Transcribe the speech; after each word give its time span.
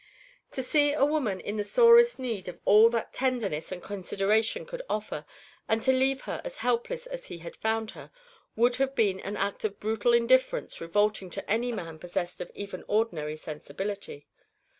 To 0.53 0.63
see 0.63 0.93
a 0.93 1.05
woman 1.05 1.39
in 1.39 1.57
the 1.57 1.63
sorest 1.63 2.17
need 2.17 2.47
of 2.47 2.59
all 2.65 2.89
that 2.89 3.13
kindness 3.13 3.71
and 3.71 3.83
consideration 3.83 4.65
could 4.65 4.81
offer, 4.89 5.27
and 5.69 5.83
to 5.83 5.91
leave 5.91 6.21
her 6.21 6.41
as 6.43 6.57
helpless 6.65 7.05
as 7.05 7.27
he 7.27 7.37
had 7.37 7.55
found 7.57 7.91
her, 7.91 8.09
would 8.55 8.77
have 8.77 8.95
been 8.95 9.19
an 9.19 9.37
act 9.37 9.63
of 9.63 9.79
brutal 9.79 10.11
indifference 10.11 10.81
revolting 10.81 11.29
to 11.29 11.47
any 11.47 11.71
man 11.71 11.99
possessed 11.99 12.41
of 12.41 12.49
even 12.55 12.83
ordinary 12.87 13.35
sensibility. 13.35 14.25